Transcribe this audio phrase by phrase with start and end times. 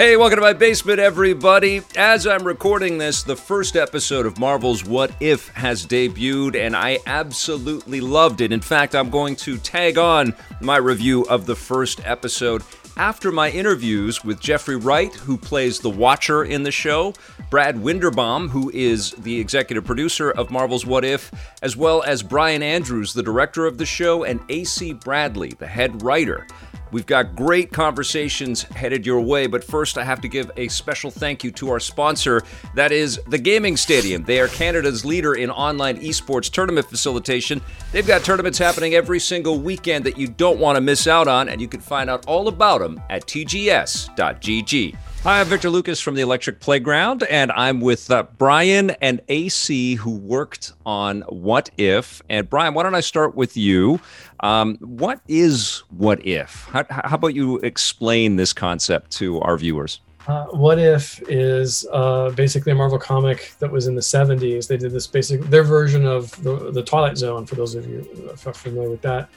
[0.00, 1.82] Hey, welcome to my basement, everybody.
[1.94, 7.00] As I'm recording this, the first episode of Marvel's What If has debuted, and I
[7.04, 8.50] absolutely loved it.
[8.50, 12.62] In fact, I'm going to tag on my review of the first episode
[12.96, 17.12] after my interviews with Jeffrey Wright, who plays the Watcher in the show,
[17.50, 22.62] Brad Winderbaum, who is the executive producer of Marvel's What If, as well as Brian
[22.62, 26.46] Andrews, the director of the show, and AC Bradley, the head writer.
[26.92, 31.10] We've got great conversations headed your way, but first I have to give a special
[31.10, 32.42] thank you to our sponsor,
[32.74, 34.24] that is the Gaming Stadium.
[34.24, 37.60] They are Canada's leader in online esports tournament facilitation.
[37.92, 41.48] They've got tournaments happening every single weekend that you don't want to miss out on,
[41.48, 44.96] and you can find out all about them at tgs.gg.
[45.22, 49.96] Hi, I'm Victor Lucas from the Electric Playground, and I'm with uh, Brian and AC,
[49.96, 52.22] who worked on What If.
[52.30, 54.00] And Brian, why don't I start with you?
[54.40, 56.64] Um, what is What If?
[56.70, 60.00] How, how, about you explain this concept to our viewers?
[60.26, 64.68] Uh, what If is uh, basically a Marvel comic that was in the 70s.
[64.68, 68.04] They did this basic, their version of the, the Twilight Zone, for those of you
[68.36, 69.28] familiar with that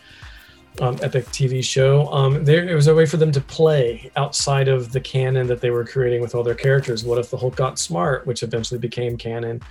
[0.81, 2.07] um, epic TV show.
[2.07, 5.61] Um, there, it was a way for them to play outside of the canon that
[5.61, 7.03] they were creating with all their characters.
[7.03, 9.61] What if the Hulk got smart, which eventually became canon,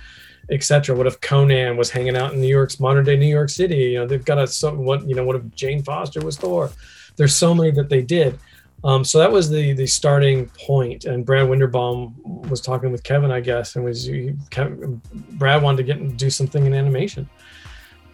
[0.49, 0.95] etc.
[0.95, 3.75] What if Conan was hanging out in New York's modern day New York City?
[3.75, 5.25] You know, they've got a some what you know.
[5.25, 6.71] What if Jane Foster was Thor?
[7.15, 8.39] There's so many that they did.
[8.85, 11.05] Um, so that was the the starting point.
[11.05, 15.77] And Brad Winderbaum was talking with Kevin, I guess, and was he, Kevin, Brad wanted
[15.77, 17.29] to get and do something in animation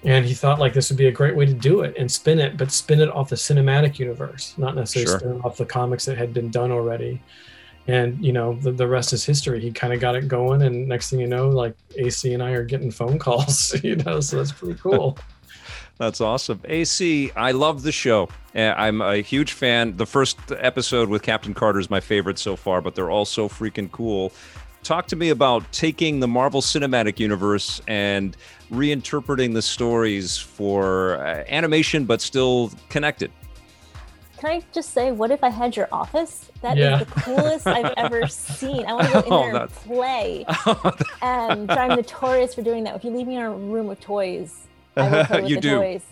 [0.04, 2.40] and he thought like this would be a great way to do it and spin
[2.40, 5.20] it but spin it off the cinematic universe not necessarily sure.
[5.20, 7.22] spin it off the comics that had been done already.
[7.88, 9.60] And you know the, the rest is history.
[9.60, 12.52] He kind of got it going and next thing you know like ac and i
[12.52, 15.18] are getting phone calls you know so that's pretty cool.
[15.98, 16.62] That's awesome.
[16.64, 18.30] Ac i love the show.
[18.56, 19.98] I'm a huge fan.
[19.98, 23.50] The first episode with captain carter is my favorite so far but they're all so
[23.50, 24.32] freaking cool
[24.84, 28.36] talk to me about taking the marvel cinematic universe and
[28.72, 33.32] reinterpreting the stories for uh, animation, but still connected.
[34.40, 36.50] Can I just say, what if I had your office?
[36.62, 37.02] That yeah.
[37.02, 38.86] is the coolest I've ever seen.
[38.86, 40.46] I want to go in oh, there and play.
[41.22, 42.96] and I'm notorious for doing that.
[42.96, 45.62] If you leave me in a room with toys, I will play with you the
[45.62, 45.76] do.
[45.76, 46.04] toys.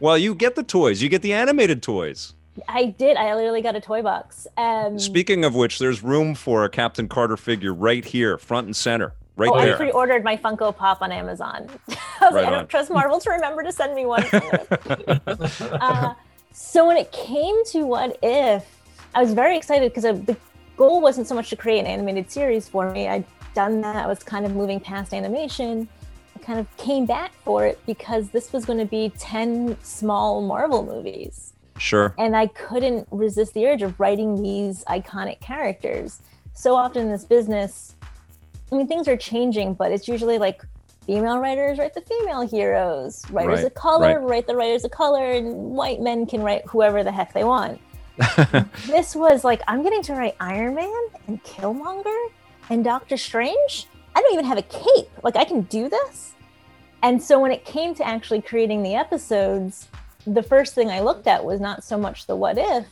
[0.00, 1.00] Well, you get the toys.
[1.02, 2.34] You get the animated toys.
[2.68, 3.16] I did.
[3.16, 4.46] I literally got a toy box.
[4.56, 8.74] Um, Speaking of which, there's room for a Captain Carter figure right here, front and
[8.74, 9.12] center.
[9.36, 9.74] Right oh, there.
[9.74, 11.68] I pre-ordered my Funko Pop on Amazon.
[11.88, 14.24] I right like, I don't trust Marvel to remember to send me one.
[15.60, 16.14] uh,
[16.52, 18.66] so when it came to What If,
[19.14, 20.36] I was very excited because the
[20.76, 23.06] goal wasn't so much to create an animated series for me.
[23.06, 23.24] I'd
[23.54, 23.96] done that.
[23.96, 25.88] I was kind of moving past animation.
[26.34, 30.42] I kind of came back for it because this was going to be 10 small
[30.42, 31.52] Marvel movies.
[31.78, 32.14] Sure.
[32.18, 36.20] And I couldn't resist the urge of writing these iconic characters.
[36.54, 37.94] So often in this business,
[38.70, 40.62] I mean, things are changing, but it's usually like
[41.06, 44.28] female writers write the female heroes, writers right, of color right.
[44.28, 47.80] write the writers of color, and white men can write whoever the heck they want.
[48.86, 52.28] this was like, I'm getting to write Iron Man and Killmonger
[52.68, 53.86] and Doctor Strange.
[54.14, 55.08] I don't even have a cape.
[55.22, 56.34] Like, I can do this.
[57.02, 59.88] And so when it came to actually creating the episodes,
[60.26, 62.86] the first thing I looked at was not so much the what if,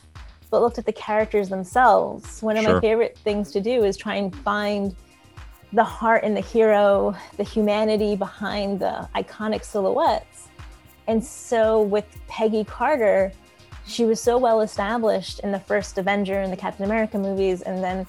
[0.49, 2.41] but looked at the characters themselves.
[2.41, 2.75] One of sure.
[2.75, 4.95] my favorite things to do is try and find
[5.73, 10.47] the heart and the hero, the humanity behind the iconic silhouettes.
[11.07, 13.31] And so with Peggy Carter,
[13.85, 17.83] she was so well established in the first Avenger and the Captain America movies, and
[17.83, 18.05] then,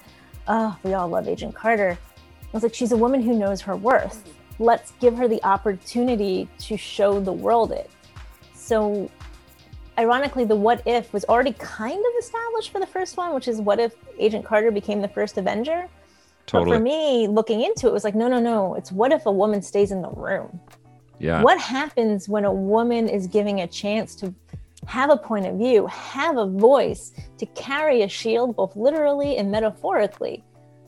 [0.47, 1.97] oh, we all love Agent Carter.
[2.41, 4.33] I was like, she's a woman who knows her worth.
[4.57, 7.89] Let's give her the opportunity to show the world it.
[8.69, 9.09] So,
[9.97, 13.59] ironically, the what if was already kind of established for the first one, which is
[13.59, 15.87] what if Agent Carter became the first Avenger?
[16.45, 16.69] Totally.
[16.69, 18.75] But for me, looking into it was like, no, no, no.
[18.75, 20.59] It's what if a woman stays in the room?
[21.17, 21.41] Yeah.
[21.41, 24.31] What happens when a woman is giving a chance to
[24.85, 29.49] have a point of view, have a voice, to carry a shield, both literally and
[29.49, 30.43] metaphorically?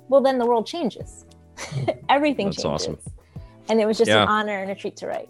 [0.07, 1.25] Well, then the world changes.
[2.09, 2.87] Everything That's changes.
[2.87, 2.99] Awesome.
[3.69, 4.21] And it was just yeah.
[4.21, 5.29] an honor and a treat to write.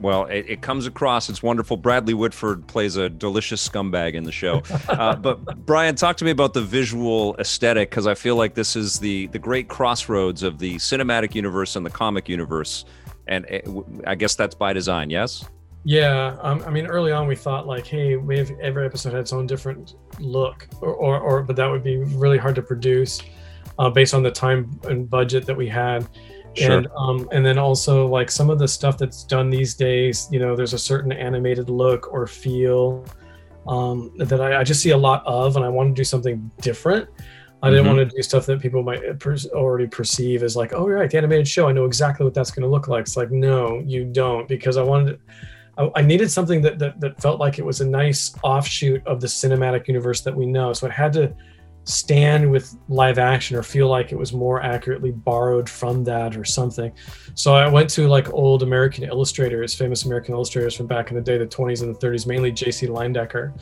[0.00, 1.30] Well, it, it, comes across.
[1.30, 1.76] It's wonderful.
[1.76, 4.62] Bradley Whitford plays a delicious scumbag in the show.
[4.88, 8.76] Uh, but Brian, talk to me about the visual aesthetic because I feel like this
[8.76, 12.84] is the the great crossroads of the cinematic universe and the comic universe,
[13.26, 13.66] and it,
[14.06, 15.10] I guess that's by design.
[15.10, 15.44] Yes.
[15.84, 19.20] Yeah, um, I mean, early on we thought like, hey, we have every episode had
[19.20, 23.20] its own different look, or, or, or but that would be really hard to produce
[23.78, 26.08] uh, based on the time and budget that we had.
[26.56, 26.78] Sure.
[26.78, 30.38] And um, and then also like some of the stuff that's done these days, you
[30.38, 33.04] know, there's a certain animated look or feel
[33.66, 36.50] um, that I, I, just see a lot of, and I want to do something
[36.60, 37.08] different.
[37.62, 37.96] I didn't Mhm.
[37.96, 41.16] want to do stuff that people might per- already perceive as like, oh, right, the
[41.16, 41.66] animated show.
[41.66, 43.02] I know exactly what that's going to look like.
[43.02, 45.18] It's like, no, you don't, because I wanted,
[45.78, 49.22] I, I needed something that, that that felt like it was a nice offshoot of
[49.22, 50.74] the cinematic universe that we know.
[50.74, 51.34] So it had to
[51.84, 56.44] stand with live action or feel like it was more accurately borrowed from that or
[56.44, 56.92] something.
[57.34, 61.22] So I went to like old American illustrators, famous American illustrators from back in the
[61.22, 62.86] day, the 20s and the 30s, mainly J.C.
[62.86, 63.52] Leyendecker,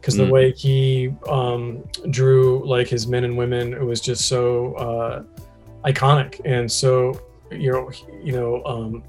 [0.00, 0.30] because the Mm.
[0.30, 5.22] way he um, drew like his men and women, it was just so uh,
[5.84, 7.18] iconic and so
[7.52, 7.90] you know
[8.22, 9.02] you know um,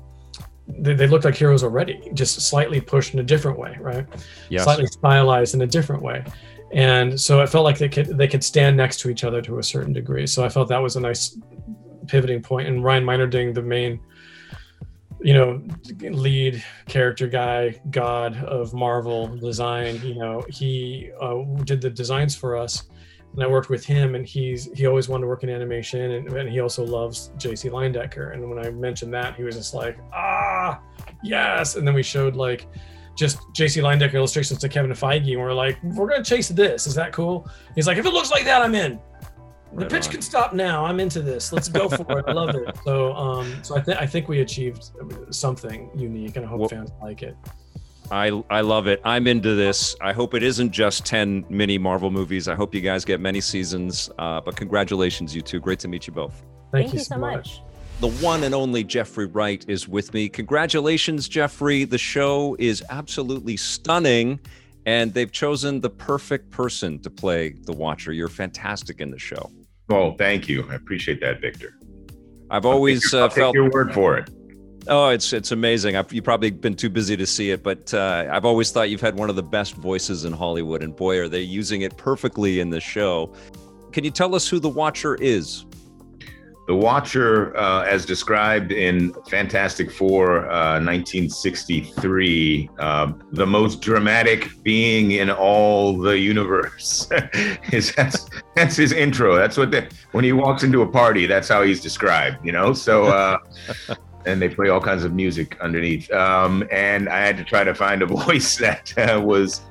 [0.68, 4.06] they, they looked like heroes already, just slightly pushed in a different way, right?
[4.50, 4.64] Yes.
[4.64, 6.24] Slightly stylized in a different way.
[6.72, 9.60] And so it felt like they could they could stand next to each other to
[9.60, 10.28] a certain degree.
[10.28, 11.38] So I felt that was a nice
[12.08, 12.68] pivoting point.
[12.68, 14.00] And Ryan Meinerding, the main,
[15.22, 15.64] you know,
[16.02, 22.56] lead character guy, god of Marvel design, you know, he uh, did the designs for
[22.56, 22.84] us.
[23.34, 26.34] And I worked with him, and he's he always wanted to work in animation, and,
[26.34, 27.70] and he also loves J.C.
[27.70, 28.34] Leyendecker.
[28.34, 30.82] And when I mentioned that, he was just like, "Ah,
[31.24, 32.66] yes!" And then we showed like
[33.20, 33.82] just J.C.
[33.82, 36.88] Leyendecker illustrations to Kevin Feige, and we're like, "We're gonna chase this.
[36.88, 38.98] Is that cool?" He's like, "If it looks like that, I'm in."
[39.74, 40.12] The Right pitch on.
[40.14, 40.84] can stop now.
[40.86, 41.52] I'm into this.
[41.54, 42.26] Let's go for it.
[42.28, 42.76] I love it.
[42.86, 44.90] So, um, so I think I think we achieved
[45.32, 47.36] something unique, and I hope Well- fans like it.
[48.12, 49.00] I I love it.
[49.04, 49.96] I'm into this.
[50.02, 52.48] I hope it isn't just 10 mini Marvel movies.
[52.48, 54.10] I hope you guys get many seasons.
[54.18, 55.60] Uh, but congratulations, you two.
[55.60, 56.44] Great to meet you both.
[56.72, 57.62] Thank, you, so much.
[58.00, 60.30] The one and only Jeffrey Wright is with me.
[60.30, 61.84] Congratulations, Jeffrey.
[61.84, 64.40] The show is absolutely stunning,
[64.86, 68.14] and they've chosen the perfect person to play the Watcher.
[68.14, 69.52] You're fantastic in the show.
[69.90, 70.66] Oh, thank you.
[70.72, 71.76] I appreciate that, Victor.
[72.50, 74.30] I've always I'll uh, take felt your word for it.
[74.88, 75.98] Oh, it's it's amazing.
[75.98, 79.02] I've, you've probably been too busy to see it, but uh, I've always thought you've
[79.02, 82.62] had one of the best voices in Hollywood, and boy, are they using it perfectly
[82.62, 83.36] in the show.
[83.92, 85.66] Can you tell us who the Watcher is?
[86.70, 95.14] The Watcher, uh, as described in Fantastic Four, uh, 1963, um, the most dramatic being
[95.14, 97.10] in all the universe.
[97.72, 99.36] is that's, that's his intro.
[99.36, 102.46] That's what the, when he walks into a party, that's how he's described.
[102.46, 103.06] You know, so.
[103.06, 103.40] Uh,
[104.26, 106.12] And they play all kinds of music underneath.
[106.12, 109.62] Um, and I had to try to find a voice that uh, was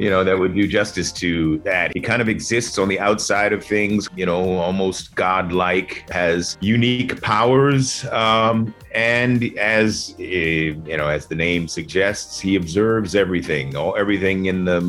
[0.00, 1.92] you know, that would do justice to that.
[1.94, 7.20] He kind of exists on the outside of things, you know, almost godlike, has unique
[7.20, 8.06] powers.
[8.06, 14.46] Um, and as, uh, you know, as the name suggests, he observes everything, all everything
[14.46, 14.80] in the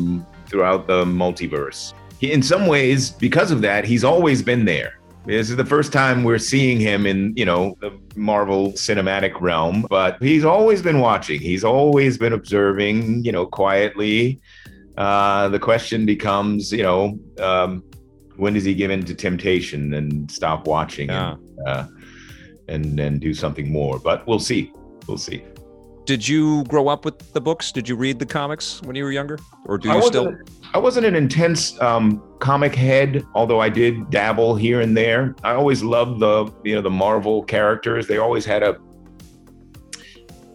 [0.46, 1.92] throughout the multiverse.
[2.18, 4.98] He, in some ways, because of that, he's always been there.
[5.24, 9.86] This is the first time we're seeing him in, you know, the Marvel cinematic realm,
[9.88, 11.40] but he's always been watching.
[11.40, 14.40] He's always been observing, you know, quietly.
[14.96, 17.82] Uh, the question becomes, you know, um,
[18.36, 21.32] when does he give in to temptation and stop watching Yeah.
[21.34, 21.86] and, uh,
[22.68, 23.98] and and do something more?
[23.98, 24.72] But we'll see.
[25.06, 25.44] We'll see.
[26.04, 27.70] Did you grow up with the books?
[27.70, 30.34] Did you read the comics when you were younger, or do you wasn't, still?
[30.74, 35.36] I wasn't an intense um, comic head, although I did dabble here and there.
[35.44, 38.08] I always loved the you know the Marvel characters.
[38.08, 38.76] They always had a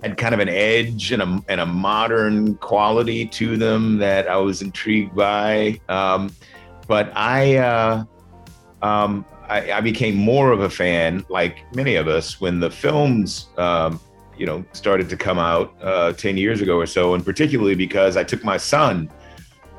[0.03, 4.37] had kind of an edge and a and a modern quality to them that I
[4.37, 5.79] was intrigued by.
[5.89, 6.31] Um,
[6.87, 8.03] but I, uh,
[8.81, 13.47] um, I I became more of a fan, like many of us, when the films.
[13.57, 13.99] Um,
[14.37, 18.15] you know, started to come out uh, 10 years ago or so, and particularly because
[18.15, 19.09] I took my son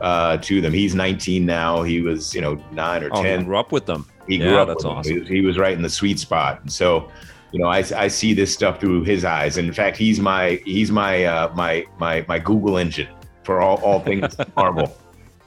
[0.00, 0.72] uh, to them.
[0.72, 1.84] He's 19 now.
[1.84, 3.44] He was, you know, nine or Oh, you 10.
[3.44, 4.04] grew up with them.
[4.26, 4.66] He Yeah, grew up.
[4.66, 4.98] that's with them.
[4.98, 5.12] awesome.
[5.12, 7.08] He, was- he was right in the sweet spot, and so,
[7.52, 9.56] you know, I, I see this stuff through his eyes.
[9.56, 13.08] And in fact, he's my he's my uh, my my my Google engine
[13.44, 14.94] for all all things Marvel.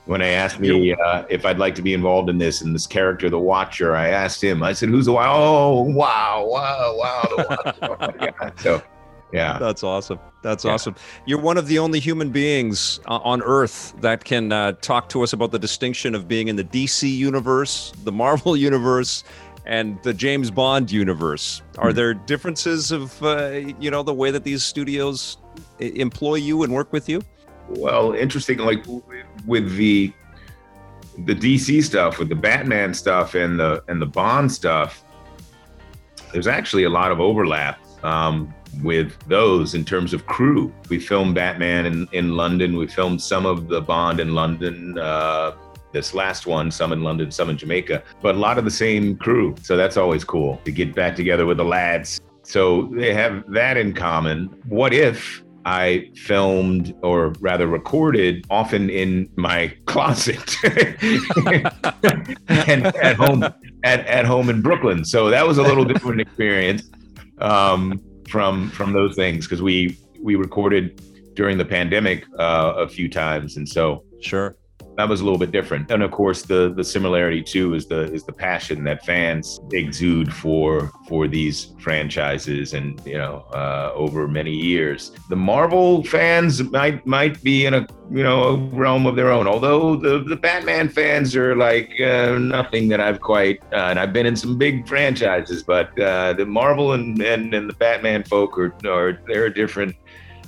[0.05, 2.88] When I asked me uh, if I'd like to be involved in this and this
[2.88, 4.63] character, the Watcher, I asked him.
[4.63, 8.53] I said, "Who's the Watcher?" Oh, wow, wow, wow, the Watcher.
[8.58, 8.81] So,
[9.31, 9.58] yeah.
[9.60, 10.20] That's awesome.
[10.41, 10.72] That's Yeah.
[10.72, 10.96] awesome.
[11.27, 15.22] You're one of the only human beings uh, on Earth that can uh, talk to
[15.22, 19.24] us about the distinction of being in the DC universe, the Marvel universe,
[19.65, 21.62] and the James Bond universe.
[21.77, 21.96] Are Hmm.
[21.96, 23.50] there differences of uh,
[23.80, 25.38] you know the way that these studios
[25.80, 27.22] employ you and work with you?
[27.70, 28.58] Well, interesting.
[28.60, 28.84] Like
[29.46, 30.12] with the
[31.25, 35.03] the DC stuff, with the Batman stuff and the and the Bond stuff,
[36.32, 40.74] there's actually a lot of overlap um, with those in terms of crew.
[40.89, 42.77] We filmed Batman in, in London.
[42.77, 44.98] We filmed some of the Bond in London.
[44.98, 45.51] Uh,
[45.91, 49.17] this last one, some in London, some in Jamaica, but a lot of the same
[49.17, 49.55] crew.
[49.62, 52.21] So that's always cool to get back together with the lads.
[52.43, 54.45] So they have that in common.
[54.67, 60.55] What if I filmed, or rather recorded, often in my closet
[62.48, 63.43] and at home
[63.83, 65.05] at, at home in Brooklyn.
[65.05, 66.89] So that was a little different experience
[67.38, 71.01] um, from from those things because we we recorded
[71.36, 74.57] during the pandemic uh, a few times, and so sure
[75.01, 75.89] that was a little bit different.
[75.89, 80.31] And of course, the the similarity too is the is the passion that fans exude
[80.31, 85.12] for for these franchises, and you know, uh, over many years.
[85.29, 89.48] The Marvel fans might might be in a you know a realm of their own.
[89.48, 93.60] Although the the Batman fans are like uh, nothing that I've quite.
[93.74, 97.67] Uh, and I've been in some big franchises, but uh, the Marvel and, and and
[97.67, 99.96] the Batman folk are are they're different,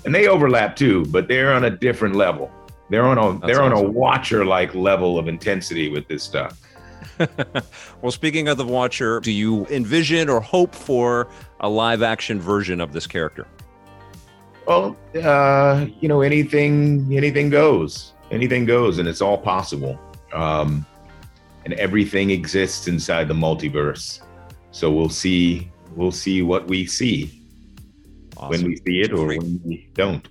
[0.06, 2.52] and they overlap too, but they're on a different level.
[2.90, 3.78] They're on a That's they're awesome.
[3.78, 6.60] on a watcher like level of intensity with this stuff.
[8.02, 11.28] well, speaking of the Watcher, do you envision or hope for
[11.60, 13.48] a live action version of this character?
[14.66, 18.14] Well, uh, you know, anything anything goes.
[18.32, 20.00] Anything goes, and it's all possible.
[20.34, 20.86] Um,
[21.66, 24.22] and everything exists inside the multiverse.
[24.72, 25.72] So we'll see.
[25.96, 27.44] We'll see what we see
[28.38, 28.50] awesome.
[28.50, 30.28] when we see it, or when we don't.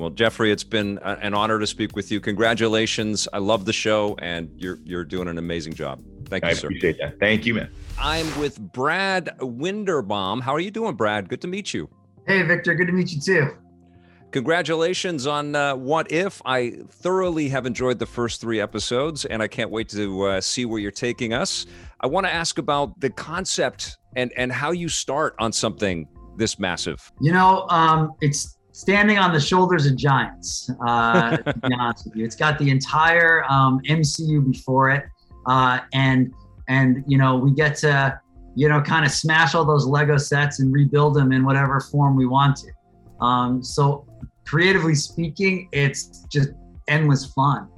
[0.00, 2.20] Well, Jeffrey, it's been an honor to speak with you.
[2.20, 3.28] Congratulations.
[3.34, 6.02] I love the show and you're you're doing an amazing job.
[6.24, 6.68] Thank you, I sir.
[6.68, 7.20] I appreciate that.
[7.20, 7.70] Thank you, man.
[8.00, 10.40] I'm with Brad Winderbaum.
[10.40, 11.28] How are you doing, Brad?
[11.28, 11.90] Good to meet you.
[12.26, 12.74] Hey, Victor.
[12.74, 13.50] Good to meet you too.
[14.30, 16.40] Congratulations on uh, What If.
[16.46, 20.64] I thoroughly have enjoyed the first three episodes, and I can't wait to uh, see
[20.64, 21.66] where you're taking us.
[22.00, 26.58] I want to ask about the concept and and how you start on something this
[26.58, 27.12] massive.
[27.20, 30.70] You know, um, it's standing on the shoulders of giants.
[30.86, 35.04] Uh, to be honest with you, it's got the entire um, MCU before it,
[35.46, 36.32] uh, and
[36.68, 38.18] and you know we get to
[38.56, 42.16] you know kind of smash all those Lego sets and rebuild them in whatever form
[42.16, 43.24] we want to.
[43.24, 44.06] Um, so
[44.46, 46.48] creatively speaking, it's just
[46.88, 47.68] endless fun.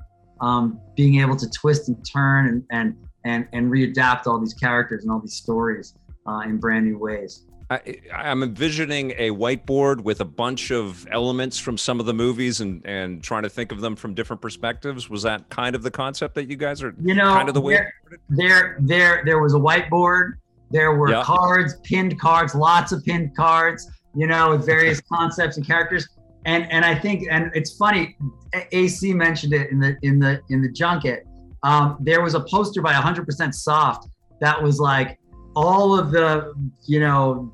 [0.40, 5.02] Um, being able to twist and turn and and and and readapt all these characters
[5.02, 5.94] and all these stories
[6.26, 7.44] uh, in brand new ways.
[7.70, 12.60] I, am envisioning a whiteboard with a bunch of elements from some of the movies
[12.60, 15.08] and and trying to think of them from different perspectives.
[15.08, 16.94] Was that kind of the concept that you guys are?
[17.02, 17.74] You know, kind of the way.
[17.74, 17.92] There,
[18.28, 20.34] there, there, there was a whiteboard.
[20.70, 23.90] There were cards, pinned cards, lots of pinned cards.
[24.14, 26.06] You know, with various concepts and characters.
[26.44, 28.16] And and I think and it's funny.
[28.72, 31.26] AC mentioned it in the in the in the junket.
[31.62, 34.08] Um, there was a poster by 100% Soft
[34.40, 35.18] that was like
[35.54, 36.54] all of the
[36.86, 37.52] you know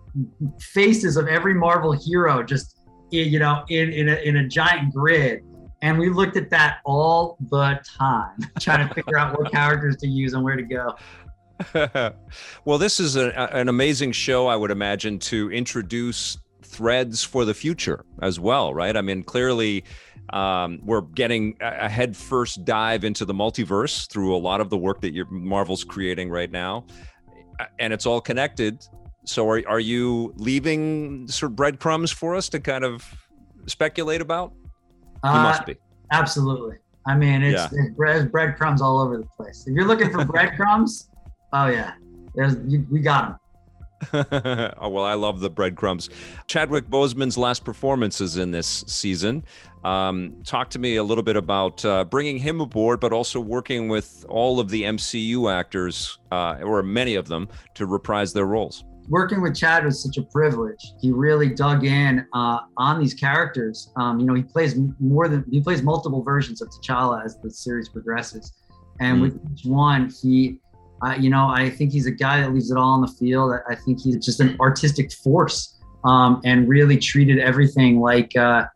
[0.61, 5.43] faces of every Marvel hero just you know in in a, in a giant grid.
[5.81, 10.09] And we looked at that all the time trying to figure out what characters to
[10.09, 10.95] use and where to go.
[12.65, 17.55] Well this is a, an amazing show i would imagine to introduce threads for the
[17.55, 18.97] future as well right?
[18.97, 19.85] I mean clearly
[20.31, 24.77] um, we're getting a head first dive into the multiverse through a lot of the
[24.77, 26.85] work that your marvel's creating right now
[27.79, 28.85] and it's all connected.
[29.25, 33.05] So are, are you leaving sort of breadcrumbs for us to kind of
[33.67, 34.53] speculate about?
[35.25, 35.77] You uh, must be.
[36.13, 36.77] Absolutely.
[37.07, 37.81] I mean, it's, yeah.
[37.81, 39.65] it's bread, breadcrumbs all over the place.
[39.67, 41.11] If you're looking for breadcrumbs,
[41.53, 41.95] oh yeah,
[42.35, 43.39] there's you, we got them.
[44.13, 46.09] oh, well, I love the breadcrumbs.
[46.47, 49.45] Chadwick Boseman's last performances in this season.
[49.85, 53.89] Um, talk to me a little bit about uh, bringing him aboard, but also working
[53.89, 58.85] with all of the MCU actors, uh, or many of them, to reprise their roles.
[59.09, 60.93] Working with Chad was such a privilege.
[61.01, 63.91] He really dug in uh, on these characters.
[63.97, 67.51] Um, you know, he plays more than he plays multiple versions of T'Challa as the
[67.51, 68.53] series progresses,
[69.01, 69.23] and mm.
[69.23, 70.61] with each one, he
[71.03, 73.53] I, you know, I think he's a guy that leaves it all on the field.
[73.69, 78.67] I think he's just an artistic force um, and really treated everything like, uh,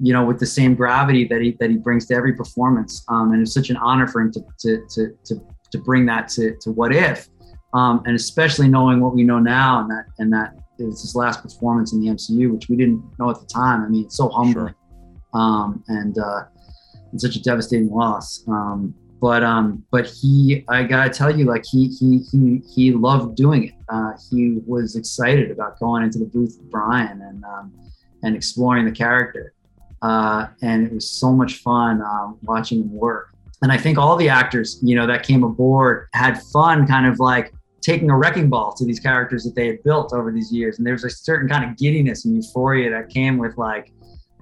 [0.00, 3.04] you know, with the same gravity that he that he brings to every performance.
[3.08, 5.40] Um, and it's such an honor for him to to to to,
[5.72, 7.28] to bring that to, to what if,
[7.74, 11.14] um, and especially knowing what we know now and that and that it was his
[11.14, 13.82] last performance in the MCU, which we didn't know at the time.
[13.82, 14.74] I mean, it's so humbling, sure.
[15.34, 16.44] um, and uh,
[17.12, 18.44] it's such a devastating loss.
[19.20, 23.64] But um but he i gotta tell you like he he he he loved doing
[23.68, 23.74] it.
[23.88, 27.72] Uh he was excited about going into the booth with brian and um
[28.22, 29.54] and exploring the character.
[30.02, 33.30] Uh and it was so much fun um, watching him work.
[33.62, 37.18] And i think all the actors you know that came aboard had fun kind of
[37.18, 37.52] like
[37.86, 40.78] taking a wrecking ball to these characters that they had built over these years.
[40.78, 43.92] And there was a certain kind of giddiness and euphoria that came with like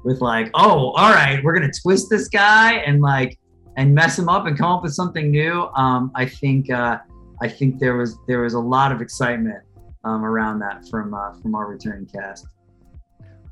[0.04, 3.38] with like oh all right we're gonna twist this guy and like
[3.76, 5.68] and mess them up and come up with something new.
[5.74, 6.98] Um, I think uh,
[7.40, 9.62] I think there was there was a lot of excitement
[10.04, 12.46] um, around that from uh, from our returning cast.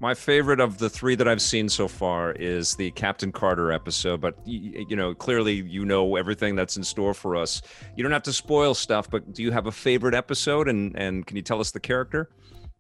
[0.01, 4.21] My favorite of the three that I've seen so far is the Captain Carter episode,
[4.21, 7.63] but you, you know, clearly you know everything that's in store for us.
[7.95, 11.27] You don't have to spoil stuff, but do you have a favorite episode and and
[11.27, 12.31] can you tell us the character?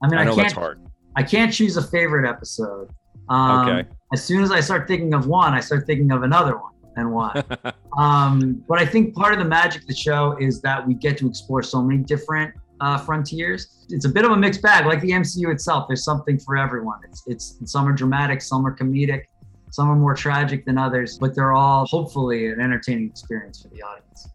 [0.03, 0.85] I mean, I, know can't, that's hard.
[1.15, 2.91] I can't choose a favorite episode.
[3.29, 3.89] Um, Okay.
[4.13, 7.13] As soon as I start thinking of one, I start thinking of another one and
[7.13, 7.43] why.
[7.99, 11.19] um, but I think part of the magic of the show is that we get
[11.19, 13.87] to explore so many different uh, frontiers.
[13.91, 15.87] It's a bit of a mixed bag, like the MCU itself.
[15.89, 16.99] There's something for everyone.
[17.05, 19.23] It's it's some are dramatic, some are comedic,
[19.71, 23.83] some are more tragic than others, but they're all hopefully an entertaining experience for the
[23.83, 24.29] audience.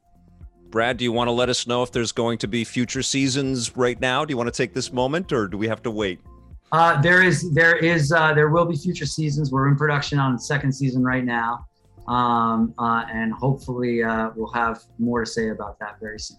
[0.69, 3.75] Brad, do you want to let us know if there's going to be future seasons
[3.77, 4.25] right now?
[4.25, 6.19] Do you want to take this moment or do we have to wait?
[6.71, 9.51] Uh, there is there is uh, there will be future seasons.
[9.51, 11.66] We're in production on the second season right now,
[12.07, 16.37] um, uh, and hopefully uh, we'll have more to say about that very soon.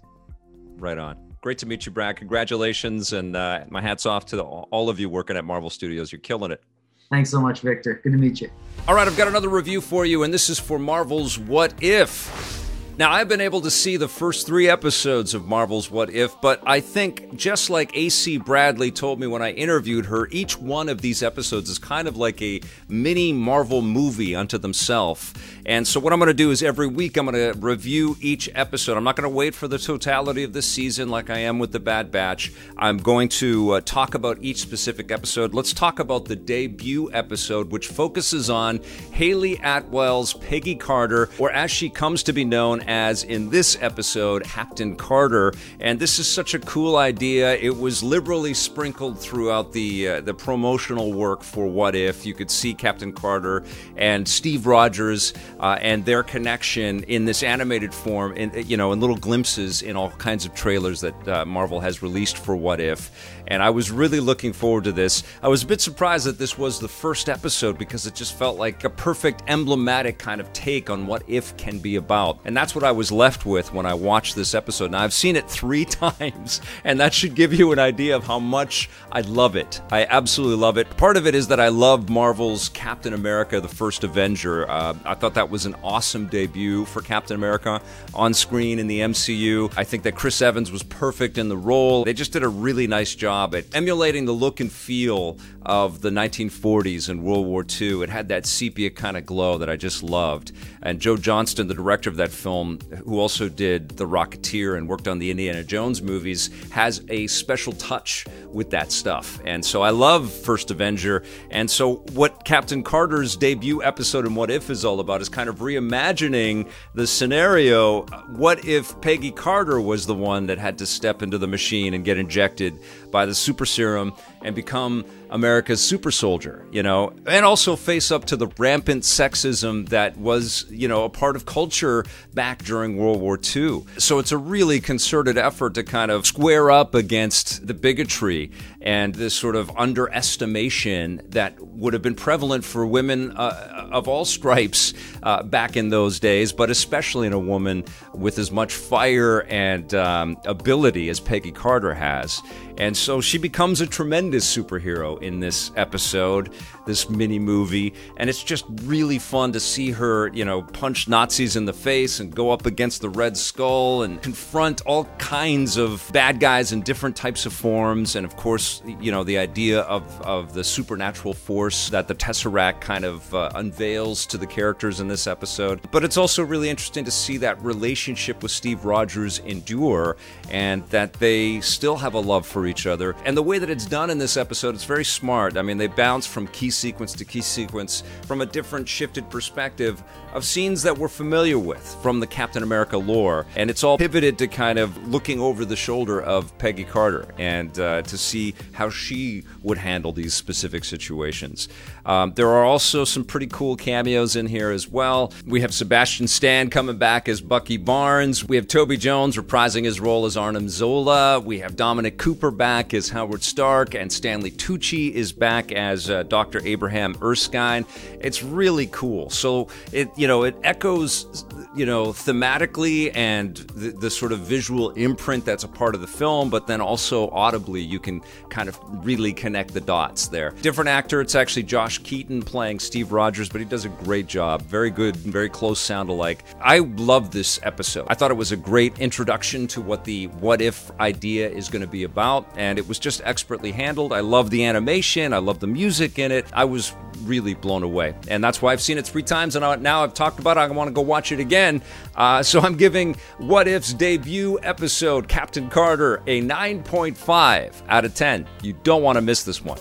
[0.77, 1.17] Right on.
[1.41, 2.17] Great to meet you, Brad.
[2.17, 3.13] Congratulations.
[3.13, 6.11] And uh, my hat's off to the, all of you working at Marvel Studios.
[6.11, 6.63] You're killing it.
[7.11, 8.01] Thanks so much, Victor.
[8.03, 8.51] Good to meet you.
[8.87, 12.58] All right, I've got another review for you, and this is for Marvel's What If.
[12.99, 16.61] Now, I've been able to see the first three episodes of Marvel's What If, but
[16.67, 21.01] I think just like AC Bradley told me when I interviewed her, each one of
[21.01, 25.33] these episodes is kind of like a mini Marvel movie unto themselves.
[25.65, 28.51] And so, what I'm going to do is every week I'm going to review each
[28.53, 28.97] episode.
[28.97, 31.71] I'm not going to wait for the totality of the season like I am with
[31.71, 32.53] The Bad Batch.
[32.77, 35.55] I'm going to uh, talk about each specific episode.
[35.55, 38.81] Let's talk about the debut episode, which focuses on
[39.13, 44.43] Hayley Atwell's Peggy Carter, or as she comes to be known as in this episode,
[44.45, 45.53] Captain Carter.
[45.79, 47.55] And this is such a cool idea.
[47.57, 52.25] It was liberally sprinkled throughout the uh, the promotional work for What If.
[52.25, 53.63] You could see Captain Carter
[53.97, 59.01] and Steve Rogers uh, and their connection in this animated form, in you know, in
[59.01, 63.11] little glimpses in all kinds of trailers that uh, Marvel has released for What If.
[63.49, 65.23] And I was really looking forward to this.
[65.43, 68.59] I was a bit surprised that this was the first episode because it just felt
[68.59, 72.39] like a perfect emblematic kind of take on what if can be about.
[72.45, 74.91] And that's what I was left with when I watched this episode.
[74.91, 78.39] Now, I've seen it three times, and that should give you an idea of how
[78.39, 79.81] much I love it.
[79.91, 80.89] I absolutely love it.
[80.97, 84.69] Part of it is that I love Marvel's Captain America, the first Avenger.
[84.69, 87.81] Uh, I thought that was an awesome debut for Captain America
[88.15, 89.73] on screen in the MCU.
[89.77, 92.05] I think that Chris Evans was perfect in the role.
[92.05, 96.11] They just did a really nice job at emulating the look and feel of the
[96.11, 98.03] 1940s and World War II.
[98.03, 100.53] It had that sepia kind of glow that I just loved.
[100.83, 102.68] And Joe Johnston, the director of that film,
[103.05, 107.73] who also did The Rocketeer and worked on the Indiana Jones movies, has a special
[107.73, 109.41] touch with that stuff.
[109.45, 111.23] And so I love First Avenger.
[111.51, 115.49] And so what Captain Carter's debut episode in What If is all about is kind
[115.49, 118.03] of reimagining the scenario.
[118.37, 122.05] What if Peggy Carter was the one that had to step into the machine and
[122.05, 122.79] get injected
[123.11, 128.25] by the super serum and become America's super soldier, you know, and also face up
[128.27, 133.21] to the rampant sexism that was, you know, a part of culture back during World
[133.21, 133.85] War II.
[133.99, 139.15] So it's a really concerted effort to kind of square up against the bigotry and
[139.15, 144.95] this sort of underestimation that would have been prevalent for women uh, of all stripes
[145.23, 149.95] uh, back in those days, but especially in a woman with as much fire and
[149.95, 152.41] um, ability as Peggy Carter has.
[152.79, 156.53] And so she becomes a tremendous superhero in this episode,
[156.89, 161.55] this mini movie, and it's just really fun to see her, you know, punch Nazis
[161.55, 166.11] in the face and go up against the Red Skull and confront all kinds of
[166.13, 168.17] bad guys in different types of forms.
[168.17, 172.81] And of course, you know, the idea of, of the supernatural force that the Tesseract
[172.81, 175.81] kind of uh, unveils to the characters in this episode.
[175.91, 180.17] But it's also really interesting to see that relationship with Steve Rogers endure
[180.51, 183.15] and that they still have a love for each other.
[183.27, 185.59] And the way that it's done in this episode, it's very smart.
[185.59, 190.03] I mean, they bounce from key sequence to key sequence from a different shifted perspective
[190.33, 193.47] of scenes that we're familiar with from the Captain America lore.
[193.57, 197.79] And it's all pivoted to kind of looking over the shoulder of Peggy Carter and
[197.79, 201.69] uh, to see how she would handle these specific situations.
[202.09, 205.31] Um, there are also some pretty cool cameos in here as well.
[205.47, 208.49] We have Sebastian Stan coming back as Bucky Barnes.
[208.49, 211.39] We have Toby Jones reprising his role as Arnim Zola.
[211.39, 216.23] We have Dominic Cooper back as Howard Stark, and Stanley Tucci is back as uh,
[216.23, 216.63] Dr.
[216.65, 217.85] Abraham Erskine.
[218.21, 219.29] It's really cool.
[219.29, 221.45] So it you know it echoes
[221.77, 226.07] you know thematically and the, the sort of visual imprint that's a part of the
[226.07, 230.53] film, but then also audibly you can kind of really connect the dots there.
[230.63, 231.21] Different actor.
[231.21, 234.63] It's actually Josh Keaton playing Steve Rogers, but he does a great job.
[234.63, 236.45] Very good, very close sound alike.
[236.61, 238.07] I love this episode.
[238.09, 241.83] I thought it was a great introduction to what the what if idea is going
[241.83, 242.47] to be about.
[242.57, 244.13] and it was just expertly handled.
[244.13, 246.47] I love the animation, I love the music in it.
[246.53, 246.93] I was
[247.25, 250.39] really blown away, and that's why I've seen it three times, and now I've talked
[250.39, 250.61] about it.
[250.61, 251.83] I want to go watch it again.
[252.15, 258.47] Uh, so I'm giving What If's debut episode, Captain Carter, a 9.5 out of 10.
[258.63, 259.79] You don't want to miss this one.